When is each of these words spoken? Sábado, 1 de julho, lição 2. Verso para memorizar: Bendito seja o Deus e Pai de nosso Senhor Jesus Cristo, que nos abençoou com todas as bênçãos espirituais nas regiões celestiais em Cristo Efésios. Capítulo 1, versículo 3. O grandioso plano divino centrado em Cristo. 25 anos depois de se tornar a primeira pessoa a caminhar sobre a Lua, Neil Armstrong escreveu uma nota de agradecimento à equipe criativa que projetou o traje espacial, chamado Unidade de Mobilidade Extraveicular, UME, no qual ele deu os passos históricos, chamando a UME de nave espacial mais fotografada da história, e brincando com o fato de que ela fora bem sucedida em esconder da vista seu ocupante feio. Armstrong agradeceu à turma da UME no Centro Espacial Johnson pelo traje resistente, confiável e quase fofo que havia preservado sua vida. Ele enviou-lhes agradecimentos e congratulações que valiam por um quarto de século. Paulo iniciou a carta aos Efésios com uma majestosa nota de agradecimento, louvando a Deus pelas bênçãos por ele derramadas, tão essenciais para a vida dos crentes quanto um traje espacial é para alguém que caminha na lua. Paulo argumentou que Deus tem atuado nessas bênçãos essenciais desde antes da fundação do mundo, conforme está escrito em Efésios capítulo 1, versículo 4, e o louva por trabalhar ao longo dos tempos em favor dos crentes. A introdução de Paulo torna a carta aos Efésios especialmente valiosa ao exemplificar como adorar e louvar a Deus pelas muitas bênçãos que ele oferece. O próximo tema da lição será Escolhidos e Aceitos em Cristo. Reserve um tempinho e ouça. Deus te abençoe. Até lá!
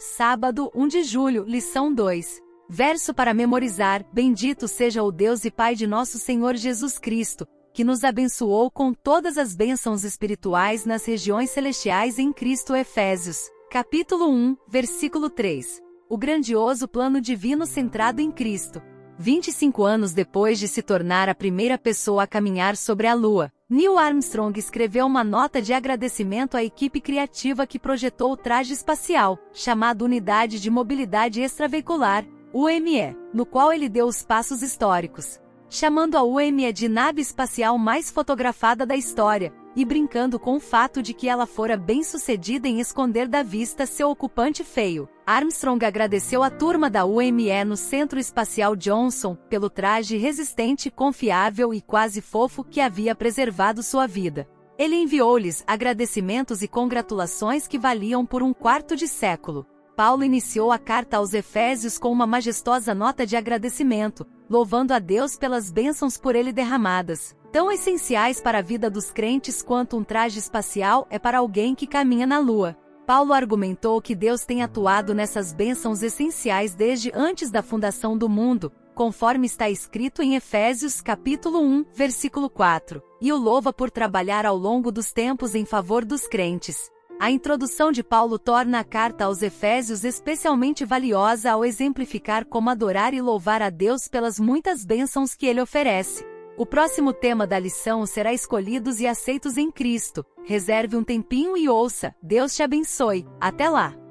Sábado, 0.00 0.70
1 0.76 0.86
de 0.86 1.02
julho, 1.02 1.42
lição 1.42 1.92
2. 1.92 2.40
Verso 2.68 3.12
para 3.12 3.34
memorizar: 3.34 4.06
Bendito 4.12 4.68
seja 4.68 5.02
o 5.02 5.10
Deus 5.10 5.44
e 5.44 5.50
Pai 5.50 5.74
de 5.74 5.88
nosso 5.88 6.18
Senhor 6.20 6.54
Jesus 6.54 7.00
Cristo, 7.00 7.44
que 7.74 7.82
nos 7.82 8.04
abençoou 8.04 8.70
com 8.70 8.94
todas 8.94 9.36
as 9.36 9.56
bênçãos 9.56 10.04
espirituais 10.04 10.84
nas 10.84 11.04
regiões 11.04 11.50
celestiais 11.50 12.16
em 12.16 12.32
Cristo 12.32 12.76
Efésios. 12.76 13.50
Capítulo 13.72 14.30
1, 14.30 14.56
versículo 14.68 15.28
3. 15.28 15.82
O 16.08 16.16
grandioso 16.16 16.86
plano 16.86 17.20
divino 17.20 17.66
centrado 17.66 18.20
em 18.20 18.30
Cristo. 18.30 18.80
25 19.20 19.82
anos 19.82 20.12
depois 20.12 20.60
de 20.60 20.68
se 20.68 20.80
tornar 20.80 21.28
a 21.28 21.34
primeira 21.34 21.76
pessoa 21.76 22.22
a 22.22 22.26
caminhar 22.26 22.76
sobre 22.76 23.08
a 23.08 23.14
Lua, 23.14 23.52
Neil 23.68 23.98
Armstrong 23.98 24.56
escreveu 24.56 25.04
uma 25.06 25.24
nota 25.24 25.60
de 25.60 25.72
agradecimento 25.72 26.56
à 26.56 26.62
equipe 26.62 27.00
criativa 27.00 27.66
que 27.66 27.80
projetou 27.80 28.30
o 28.30 28.36
traje 28.36 28.72
espacial, 28.72 29.36
chamado 29.52 30.04
Unidade 30.04 30.60
de 30.60 30.70
Mobilidade 30.70 31.40
Extraveicular, 31.40 32.24
UME, 32.54 33.16
no 33.34 33.44
qual 33.44 33.72
ele 33.72 33.88
deu 33.88 34.06
os 34.06 34.22
passos 34.22 34.62
históricos, 34.62 35.40
chamando 35.68 36.16
a 36.16 36.22
UME 36.22 36.72
de 36.72 36.88
nave 36.88 37.20
espacial 37.20 37.76
mais 37.76 38.12
fotografada 38.12 38.86
da 38.86 38.94
história, 38.94 39.52
e 39.78 39.84
brincando 39.84 40.40
com 40.40 40.56
o 40.56 40.60
fato 40.60 41.00
de 41.00 41.14
que 41.14 41.28
ela 41.28 41.46
fora 41.46 41.76
bem 41.76 42.02
sucedida 42.02 42.66
em 42.66 42.80
esconder 42.80 43.28
da 43.28 43.44
vista 43.44 43.86
seu 43.86 44.10
ocupante 44.10 44.64
feio. 44.64 45.08
Armstrong 45.24 45.84
agradeceu 45.86 46.42
à 46.42 46.50
turma 46.50 46.90
da 46.90 47.04
UME 47.04 47.64
no 47.64 47.76
Centro 47.76 48.18
Espacial 48.18 48.74
Johnson 48.74 49.36
pelo 49.48 49.70
traje 49.70 50.16
resistente, 50.16 50.90
confiável 50.90 51.72
e 51.72 51.80
quase 51.80 52.20
fofo 52.20 52.64
que 52.64 52.80
havia 52.80 53.14
preservado 53.14 53.80
sua 53.80 54.08
vida. 54.08 54.48
Ele 54.76 54.96
enviou-lhes 54.96 55.62
agradecimentos 55.64 56.60
e 56.60 56.66
congratulações 56.66 57.68
que 57.68 57.78
valiam 57.78 58.26
por 58.26 58.42
um 58.42 58.52
quarto 58.52 58.96
de 58.96 59.06
século. 59.06 59.64
Paulo 59.98 60.22
iniciou 60.22 60.70
a 60.70 60.78
carta 60.78 61.16
aos 61.16 61.34
Efésios 61.34 61.98
com 61.98 62.12
uma 62.12 62.24
majestosa 62.24 62.94
nota 62.94 63.26
de 63.26 63.34
agradecimento, 63.34 64.24
louvando 64.48 64.94
a 64.94 65.00
Deus 65.00 65.36
pelas 65.36 65.72
bênçãos 65.72 66.16
por 66.16 66.36
ele 66.36 66.52
derramadas, 66.52 67.34
tão 67.50 67.68
essenciais 67.72 68.40
para 68.40 68.58
a 68.58 68.62
vida 68.62 68.88
dos 68.88 69.10
crentes 69.10 69.60
quanto 69.60 69.96
um 69.96 70.04
traje 70.04 70.38
espacial 70.38 71.04
é 71.10 71.18
para 71.18 71.38
alguém 71.38 71.74
que 71.74 71.84
caminha 71.84 72.28
na 72.28 72.38
lua. 72.38 72.76
Paulo 73.04 73.32
argumentou 73.32 74.00
que 74.00 74.14
Deus 74.14 74.44
tem 74.44 74.62
atuado 74.62 75.16
nessas 75.16 75.52
bênçãos 75.52 76.00
essenciais 76.00 76.76
desde 76.76 77.10
antes 77.12 77.50
da 77.50 77.60
fundação 77.60 78.16
do 78.16 78.28
mundo, 78.28 78.70
conforme 78.94 79.48
está 79.48 79.68
escrito 79.68 80.22
em 80.22 80.36
Efésios 80.36 81.00
capítulo 81.00 81.60
1, 81.60 81.86
versículo 81.92 82.48
4, 82.48 83.02
e 83.20 83.32
o 83.32 83.36
louva 83.36 83.72
por 83.72 83.90
trabalhar 83.90 84.46
ao 84.46 84.56
longo 84.56 84.92
dos 84.92 85.12
tempos 85.12 85.56
em 85.56 85.64
favor 85.64 86.04
dos 86.04 86.24
crentes. 86.28 86.88
A 87.20 87.32
introdução 87.32 87.90
de 87.90 88.04
Paulo 88.04 88.38
torna 88.38 88.78
a 88.78 88.84
carta 88.84 89.24
aos 89.24 89.42
Efésios 89.42 90.04
especialmente 90.04 90.84
valiosa 90.84 91.50
ao 91.50 91.64
exemplificar 91.64 92.44
como 92.44 92.70
adorar 92.70 93.12
e 93.12 93.20
louvar 93.20 93.60
a 93.60 93.70
Deus 93.70 94.06
pelas 94.06 94.38
muitas 94.38 94.84
bênçãos 94.84 95.34
que 95.34 95.46
ele 95.46 95.60
oferece. 95.60 96.24
O 96.56 96.64
próximo 96.64 97.12
tema 97.12 97.44
da 97.44 97.58
lição 97.58 98.06
será 98.06 98.32
Escolhidos 98.32 99.00
e 99.00 99.06
Aceitos 99.06 99.56
em 99.56 99.68
Cristo. 99.68 100.24
Reserve 100.44 100.96
um 100.96 101.02
tempinho 101.02 101.56
e 101.56 101.68
ouça. 101.68 102.14
Deus 102.22 102.54
te 102.54 102.62
abençoe. 102.62 103.26
Até 103.40 103.68
lá! 103.68 104.07